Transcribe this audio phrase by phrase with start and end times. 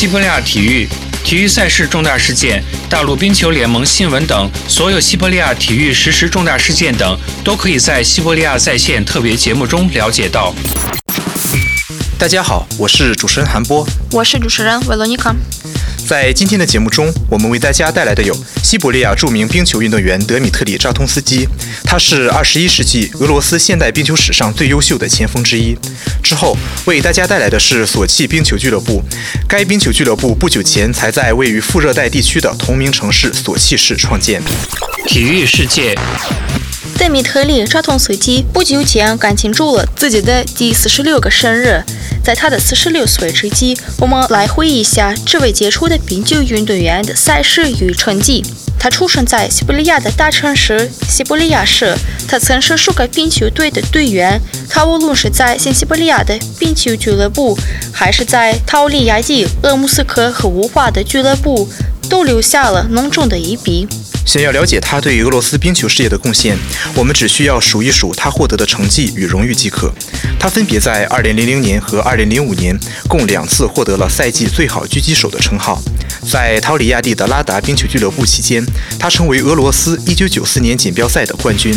[0.00, 0.88] 西伯利亚体育、
[1.22, 10.54] 体育赛事重大事件、大陆冰球联盟新闻等，所有西伯利亚体育实时重大事件等，都可以在西伯利亚在线特别节目中了解到。
[12.18, 15.36] 大家好，我是主持人韩波，我是主持人维罗妮卡。
[16.10, 21.48] 在今天的节目中，我们为大家带来的有西伯利亚著名冰球运动员德米特里扎通斯基，
[21.84, 25.78] 他是二十一世纪俄罗斯现代冰球史上最优秀的前锋之一。
[26.20, 29.00] 之后为大家带来的是索契冰球俱乐部，
[29.46, 34.42] 该冰球俱乐部不久前才在位于副热带地区的同名城市索契市创建。
[35.06, 35.94] 体育世界。
[37.00, 41.82] 德米特里扎通斯基不久前刚庆祝了自己的第四十六个生日，
[42.22, 48.44] 在他的四十六岁之际，我们来回忆一下这位杰出的冰球运动员的赛事与成绩。
[48.78, 51.96] 他出生在西伯利亚的大城市西伯利亚市，
[52.28, 54.38] 他曾是数个冰球队的队员。
[54.68, 57.56] 他无论是在新西伯利亚的冰球俱乐部，
[57.90, 61.66] 还是在陶里亚季、鄂木斯克和乌华的俱乐部，
[62.10, 63.88] 都留下了浓重的一笔。
[64.30, 66.56] 想要了解他对俄罗斯冰球事业的贡献，
[66.94, 69.92] 我们只需要数一数他获得的成绩与荣誉即可。
[70.38, 72.78] 他分别在2000年和2005年
[73.08, 75.82] 共两次获得了赛季最好狙击手的称号。
[76.30, 78.64] 在陶里亚蒂的拉达冰球俱乐部期间，
[79.00, 81.76] 他成为俄罗斯1994年锦标赛的冠军。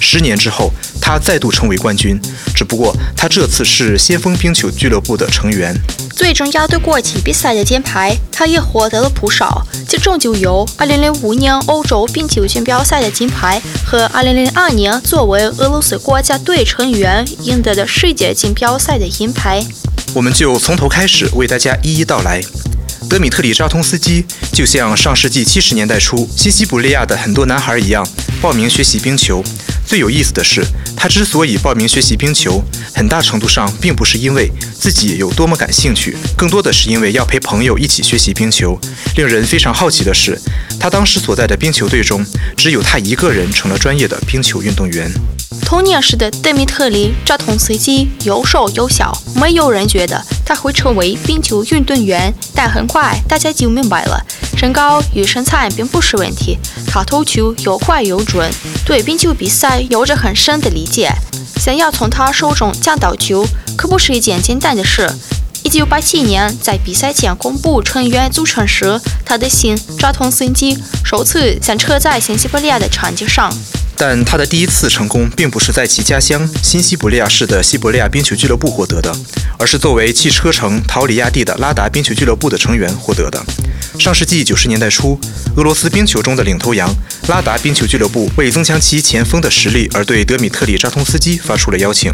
[0.00, 2.20] 十年之后，他再度成为冠军，
[2.54, 5.76] 只不过他这次是先锋冰球俱乐部的成员。
[6.16, 19.64] 最重要的国际比赛的金牌，他也获得了不少，其中就有2005年欧洲冰球锦标赛的金牌和2002年作为俄罗斯国家队成员赢得的世界锦标赛的银牌。
[20.14, 22.42] 我们就从头开始为大家一一道来。
[23.08, 28.06] 德米特里扎通斯基就像上世纪七十年代初西西伯利亚的很多男孩一样，
[28.40, 29.42] 报名学习冰球。
[29.90, 30.64] 最有意思的是，
[30.96, 32.62] 他之所以报名学习冰球，
[32.94, 38.78] 很大程度上并不是因为自己有多么感兴趣，更多的是因为要陪朋友一起学习冰球。
[39.16, 40.40] 令人非常好奇的是，
[40.78, 42.24] 他当时所在的冰球队中，
[42.56, 45.10] 只有他一个人成了专业的冰球运动员。
[45.70, 54.20] 童年时的德米特里扎通斯基又瘦又小，没有人觉得他会成为冰球运动员，但很快大家就明白了，
[54.56, 56.58] 身高与身材并不是问题。
[56.88, 58.50] 他投球又快又准，
[58.84, 61.08] 对冰球比赛有着很深的理解。
[61.60, 65.08] 想要从他手中抢到球，可不是一件简单的事。
[65.62, 73.48] 一九八七年，在比赛前公布成员组成时，他的姓扎通斯基首次响彻在新西伯利亚的场地上。
[74.02, 79.14] 但他的第一次成功并不是在其家乡新西伯利亚市的西伯利亚冰球俱乐部获得的，
[79.58, 83.44] 而是作为汽车城陶里亚蒂的拉达冰球俱乐部的成员获得的。
[83.98, 85.20] 上世纪九十年代初，
[85.54, 86.90] 俄罗斯冰球中的领头羊
[87.28, 92.10] 拉达冰球俱乐部为增强其前锋的实力而对德米特里扎通斯基发出了邀请。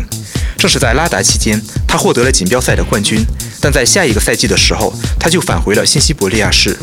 [0.58, 3.24] 正是在拉达期间，他获得了锦标赛的冠军。
[3.60, 6.76] 但在下一个赛季的时候，他就返回了新西伯利亚市。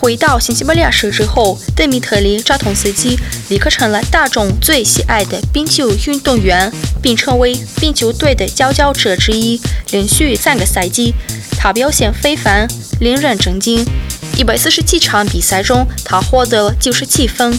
[0.00, 6.72] 回到新西伯利亚市之后，德米特里扎通斯基立刻成了大众最喜爱的冰球运动员，
[7.02, 9.60] 并成为冰球队的佼佼者之一。
[9.90, 11.12] 连续三个赛季，
[11.58, 12.68] 他表现非凡，
[13.00, 13.84] 令人震惊。
[14.38, 17.58] 一百四十七场比赛中，他获得了九十七分。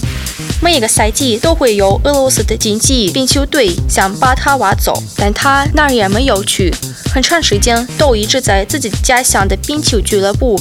[0.62, 6.74] 每一个赛季都会有俄罗斯的竞技冰球队想把他挖走，但他哪儿也没有去，
[7.14, 10.58] 很长时间都一直在自己家乡的冰球俱乐部。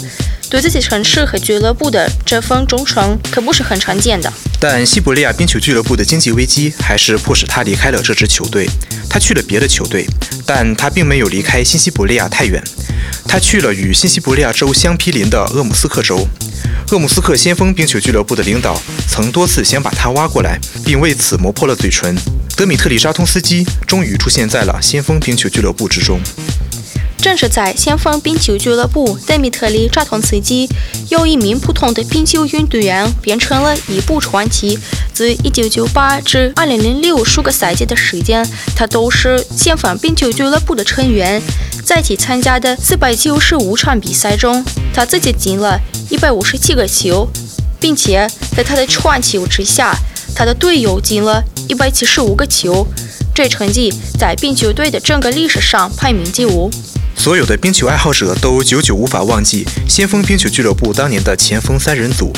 [0.50, 4.32] 对自己城市和俱乐部的这份忠诚可不是很常见的。
[4.58, 8.66] 但西伯利亚冰球俱乐部的经济危机还是迫使他离开了这支球队。
[9.08, 10.04] 他去了别的球队，
[10.44, 12.60] 但他并没有离开新西伯利亚太远。
[13.28, 16.26] 他去了与新西伯利亚州相毗邻的鄂姆斯克州。
[16.90, 22.16] 鄂姆斯克先锋冰球俱乐部的领导曾多次想把他挖过来，并为此磨破了嘴唇。
[22.56, 26.18] 德米特里扎通斯基终于出现在了先锋冰球俱乐部之中。
[27.18, 30.68] 正是在先锋冰球俱乐部，德米特里扎通斯基
[31.10, 34.78] 由一名普通的冰球运动员变成了一部传奇。
[35.12, 41.42] 自1998至2006数个赛季的时间，他都是先锋冰球俱乐部的成员。
[41.88, 44.62] 在其参加的495场比赛中，
[44.92, 45.80] 他自己进了
[46.10, 47.26] 一百五十七个球，
[47.80, 49.96] 并且在他的传球之下，
[50.34, 52.86] 他的队友进了一百七十五个球。
[53.34, 56.70] 这成绩在冰球队的整个历史上排名第五。
[57.16, 62.30] 所有的冰球爱好者都久久无法忘记先锋冰球俱乐部当年的前锋三人组。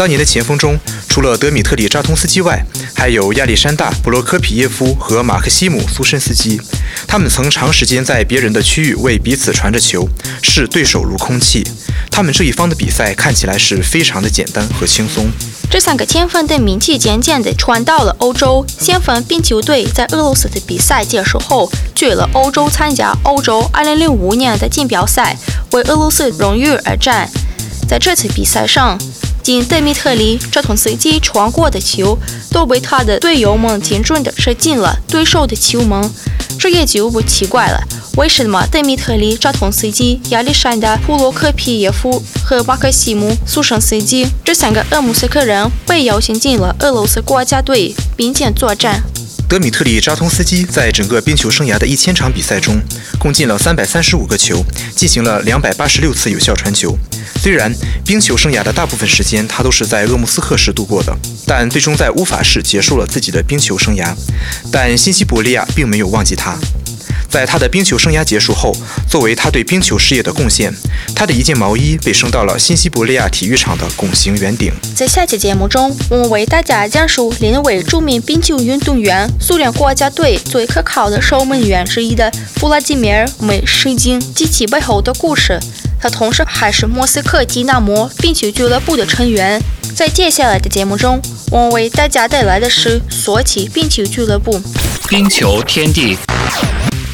[0.00, 0.80] 当年的前锋中，
[1.10, 2.64] 除了德米特里扎通斯基外，
[2.94, 6.58] 还有亚历山大布罗科皮耶夫和马克西姆苏申斯基。
[7.06, 10.08] 他们曾长时间在别人的区域为彼此传着球，
[10.40, 11.62] 视对手如空气。
[12.10, 15.30] 他们这一方的比赛看起来是非常的简单和轻松。
[15.70, 18.64] 这三个前锋的名气渐渐地传到了欧洲。
[18.78, 25.36] 先锋冰球队在俄罗斯的比赛结束后，去了欧洲参加欧洲2005年的锦标赛，
[25.72, 27.28] 为俄罗斯荣誉而战。
[27.86, 28.96] 在这次比赛上，
[29.42, 32.16] 仅德米特里·扎通斯基传过的球，
[32.50, 36.10] 都被他的队友们精准地射进了对手的球门。
[36.58, 37.80] 这也就不奇怪了。
[38.16, 49.02] 为什么德米特里·扎通斯基、亚历山大·普罗克皮耶夫和巴克西姆·苏申斯基这三个俄罗斯克人被邀请进了俄罗斯国家队，并肩作战？
[49.50, 52.80] 德米特里·扎通斯基在整个冰球生涯的一千场比赛中，
[53.18, 54.64] 共进了三百三十五个球，
[54.94, 56.96] 进行了两百八十六次有效传球。
[57.42, 57.74] 虽然
[58.04, 61.12] 冰球生涯的大部分时间他都是在鄂木斯克市度过的，
[61.44, 64.14] 但最终在乌法市结束了自己的冰球生涯。
[64.70, 66.56] 但新西伯利亚并没有忘记他。
[67.30, 68.74] 在他的冰球生涯结束后，
[69.08, 70.74] 作为他对冰球事业的贡献，
[71.14, 74.72] 他的一件毛衣被升到了新西伯利亚体育场的拱形圆顶。
[74.96, 85.60] 在下期节目中，我们为大家讲述另一位著名冰球运动员、苏联国家队最可靠的守门员之一的弗拉基米尔·梅什金及其背后的故事。
[86.00, 89.62] 他同时还是莫斯科迪纳摩冰球俱乐部的成员。
[89.94, 94.60] 在接下来的节目中，我们为大家带来的是索契冰球俱乐部。
[95.08, 96.16] 冰球天地。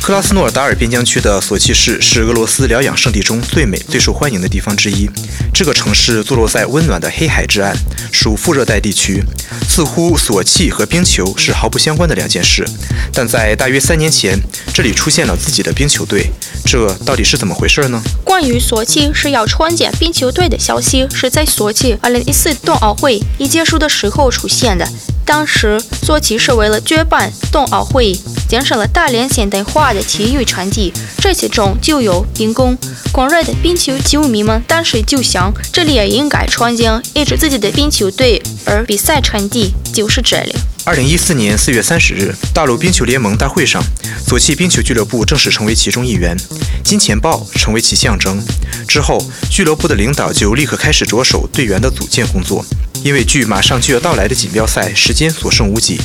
[0.06, 5.10] 克拉斯诺尔达尔边疆区的索契市是俄罗斯疗养胜地中最美、最受欢迎的地方之一。
[5.52, 7.74] 这个城市坐落在温暖的黑海之岸，
[8.12, 9.20] 属副热带地区。
[9.68, 12.64] 似乎索契和冰球是毫不相关的两件事，
[13.12, 14.38] 但在大约三年前，
[14.72, 16.30] 这里出现了自己的冰球队。
[16.66, 18.02] 这到底是怎么回事呢？
[18.24, 24.86] 关于索契是要创建冰球队的消息，是在索契2014冬奥会一结束的时候出现的。
[25.24, 28.16] 当时，索契是为了举办冬奥会，
[28.48, 32.76] 减少了大连现代化的体育场地，这其中就有冰宫。
[33.10, 40.54] 狂热的冰球球迷们当时就想，这里也应该创建一支自己的冰球队，而比赛场地就是这里。
[40.86, 43.82] 二零一四年四月三十日，大陆冰球联盟大会上，
[44.24, 46.36] 索契冰球俱乐部正式成为其中一员，
[46.84, 48.40] 金钱豹成为其象征。
[48.86, 52.64] 之后，俱乐部的领导就立刻开始着手队员的组建工作。
[53.02, 56.00] 因为距马上就要到来的锦标赛时间所剩无几，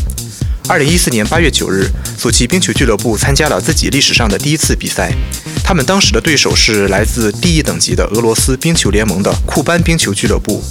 [0.67, 1.87] 二零一四年八月九日，
[2.17, 5.13] 索契冰球俱乐部参加了自己历史上的第一次比赛。
[5.63, 10.63] 他们当时的对手是来自第一等级的俄罗斯冰球联盟的库班冰球俱乐部。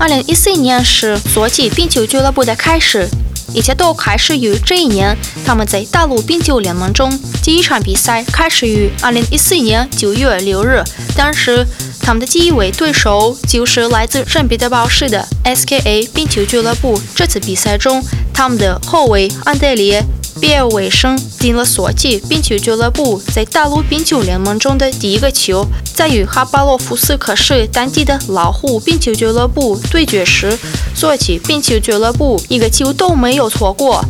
[0.00, 3.08] 二零一四年是索契冰球俱乐部的开始，
[3.56, 5.16] 一切都开始于这一年。
[5.44, 7.10] 他们在大陆冰球联盟中
[7.42, 10.84] 第一场比赛开始于二零一四年九月六日，
[11.16, 11.66] 当时。
[11.98, 17.00] 他们的第一位对手就是来自圣彼得堡市的 SKA 冰球俱乐部。
[17.16, 18.00] 这次比赛中，
[18.32, 20.00] 他们的后卫安德烈·
[20.40, 25.66] 比尔维申进了索契冰球俱乐部在大陆冰球联盟中的第一个球。
[25.94, 30.58] 在与哈巴洛夫斯克市当地的老虎冰球俱乐部对决时，
[30.94, 34.04] 索契冰球俱乐部一个球都没有错过。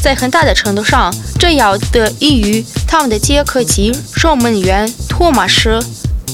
[0.00, 5.80] 在很大的程度上，这要得益于他们的捷克籍守门员托马斯。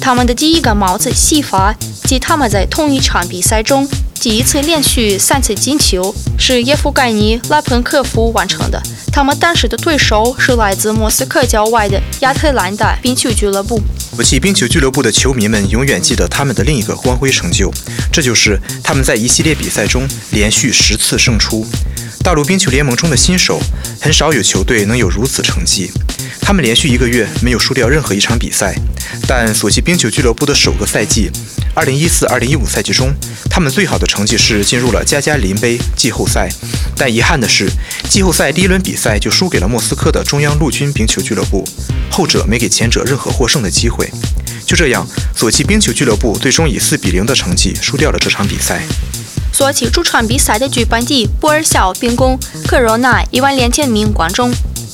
[0.01, 1.75] 他们的第一个帽子戏法
[2.05, 3.89] 及他们在同一场比赛中
[4.29, 8.79] 第一次连续三次进球是耶夫盖尼·拉彭科夫完成的。
[9.11, 13.81] 他们当时的对手是来自莫斯科郊外的亚特兰大冰球俱乐部。
[14.15, 17.73] 索契冰球俱乐部的球迷们永远记得他们的另一个光辉成就，
[18.13, 21.67] 这就是他们在一系列比赛中连续十次胜出。
[22.23, 23.59] 大陆冰球联盟中的新手
[23.99, 25.91] 很少有球队能有如此成绩。
[26.49, 28.75] 他们连续一个月没有输掉任何一场比赛，
[29.27, 31.31] 但索契冰球俱乐部的首个赛季
[31.77, 33.13] ，2014-2015赛季中，
[33.51, 36.49] 他们最好的成绩是进入了加加林杯季后赛。
[36.97, 37.69] 但遗憾的是，
[38.09, 41.69] 季后赛第一轮比赛就输给了莫斯科的中央陆军冰球俱乐部，
[42.11, 44.11] 后者没给前者任何获胜的机会。
[44.65, 48.81] 就这样，索契冰球俱乐部最终以4比0的成绩输掉了这场比赛。
[49.53, 54.51] 索契主场比赛的举办地波尔肖冰宫可容纳一万两千名观众。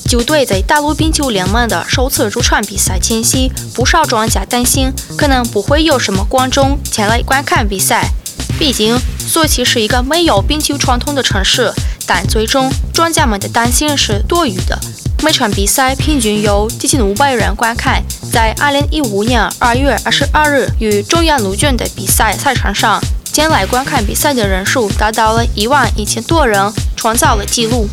[0.06, 8.10] 球队在大陆冰球联盟的首次主场比赛前夕，不少专家担心可能不会有什么观众前来观看比赛。
[8.58, 11.72] 毕竟，索契是一个没有冰球传统的城市。
[12.06, 14.78] 但最终，专家们的担心是多余的。
[15.22, 18.02] 每场比赛平均有接近五百人观看。
[18.30, 23.00] 在2015年2月22日与中央陆军的比赛赛场上，
[23.32, 27.88] 前来观看比赛的人数达到了一万一千多人，创造了纪录。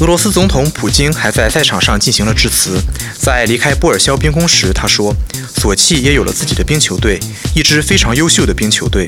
[0.00, 2.80] 俄罗斯总统普京还在赛场上进行了致辞。
[3.16, 5.14] 在离开波尔肖冰宫时，他说
[5.56, 7.18] ：“索契也有了自己的冰球队，
[7.54, 9.06] 一支非常优秀的冰球队。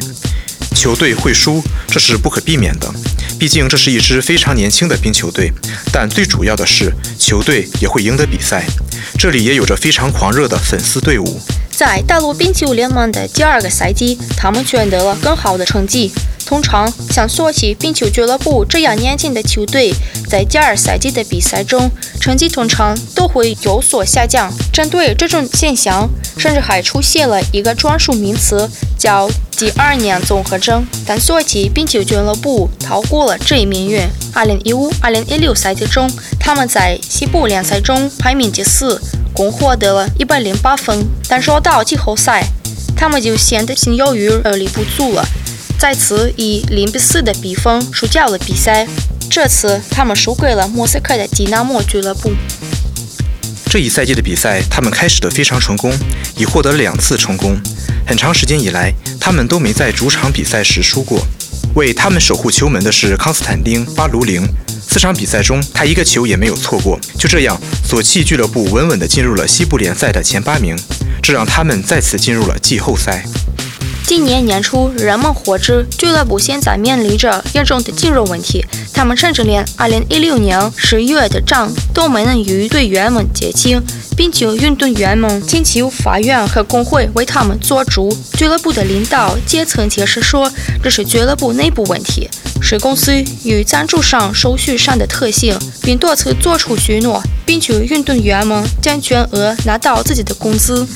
[0.74, 2.88] 球队会输，这是不可避免的，
[3.38, 5.52] 毕竟这是一支非常年轻的冰球队。
[5.92, 8.64] 但最主要的是，球队也会赢得比赛。
[9.18, 11.40] 这里也有着非常狂热的粉丝队伍。”
[11.76, 16.10] 在大陆冰球联盟的第二个赛季，他们取得了更好的成绩。
[16.46, 19.92] 通常，像索契冰球俱乐部这样年轻的球队，
[20.28, 24.48] 在第二赛季的比赛中，成绩通常都会有所下降。
[24.72, 30.86] 针对这种现象，甚至还出现了一个专属名词，叫“第二年综合征”。
[31.04, 34.00] 但索契冰球俱乐部逃过了这一命运。
[34.32, 39.00] 2015-2016赛季中，他们在西部联赛中排名第四，
[39.32, 41.04] 共获得了一百零八分。
[41.28, 42.46] 但说到季后赛，
[42.96, 45.26] 他们就显得心有余而力不足了。
[45.78, 48.86] 在此以零比四的比分输掉了比赛。
[49.28, 52.32] 这次他们输给了莫斯科的迪纳莫俱乐部。
[53.68, 55.92] 这一赛季的比赛，他们开始的非常成功，
[56.36, 57.58] 已获得两次成功。
[58.06, 61.20] 很长时间以来，他们都没在主场比赛时输过。
[61.74, 64.48] 为他们守护球门的是康斯坦丁·巴卢林，
[64.88, 66.98] 四场比赛中他一个球也没有错过。
[67.18, 70.74] 就这样，索契俱乐部稳稳地进入了西部联赛的前八名，
[71.22, 73.24] 这让他们再次进入了季后赛。
[74.06, 83.82] 今年年初，人们获知俱乐部现在面临着严重的金融问题，他们甚至连2016年十月的账都没能与队员们结清，
[84.16, 88.16] 并且运动员们请求法院和工会为他们做主。
[88.34, 90.48] 俱乐部的领导阶层解释说，
[90.80, 92.30] 这是俱乐部内部问题，
[92.62, 100.86] 是公司与赞助商手续上的特性，并多次做出许诺，并求运动员们将全额拿到自己的工资。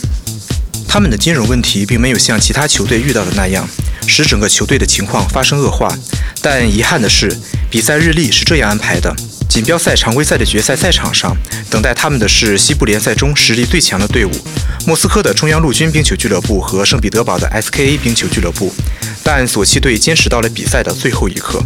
[0.92, 3.64] 他们的金融问题并没有像其他球队遇到的那样，
[4.10, 5.96] 使整个球队的情况发生恶化。
[6.42, 7.34] 但遗憾的是，
[7.70, 9.14] 比赛日历是这样安排的：
[9.48, 11.36] 锦标赛常规赛的决赛赛场上，
[11.70, 14.30] 等待他们的是西部联赛中实力最强的队伍——
[14.86, 18.74] 莫斯科的中央陆军冰球俱乐部和圣彼得堡的 SKA 冰球俱乐部。
[19.22, 21.62] 但索契队坚持到了比赛的最后一刻。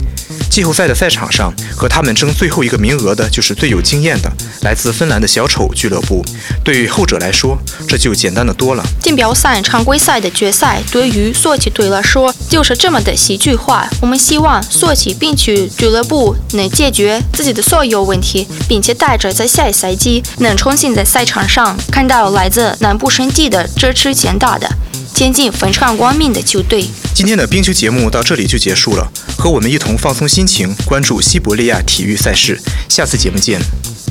[0.51, 4.31] 季后赛的赛场上，和他们争最后一个名额的就是最有经验的
[4.63, 6.25] 来自芬兰的小丑俱乐部。
[6.65, 7.57] 对于后者来说，
[7.89, 8.85] 这就简单的多了。
[9.01, 13.89] 锦标赛常规赛的决赛对于索契队来说就是这么的戏剧化。
[14.01, 24.69] 我们希望索契冰球俱乐部能解决自己的所有问题，并且带着在下一赛季能重新在赛场上看到来自南部圣地的这支强大的。
[25.15, 26.85] 前进非常光明的球队。
[27.15, 32.61] 今天的冰球节目到这里就结束了，和我们一同放松心情，关注西伯利亚体育赛事。
[32.89, 33.61] 下次节目见，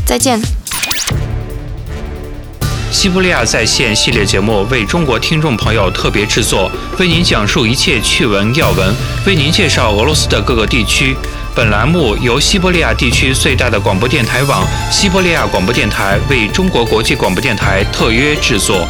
[0.06, 0.42] 再见。
[2.94, 8.96] 西伯利亚在线系列节目为中国听众朋友特别制作，为您讲述一切趣闻要闻，
[9.26, 11.18] 为您介绍俄罗斯的各个地区。
[11.56, 18.88] 本栏目由西伯利亚地区最大的广播电台网——西伯利亚广播电台为中国国际广播电台特约制作。